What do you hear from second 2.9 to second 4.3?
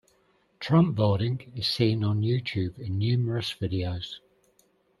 numerous videos.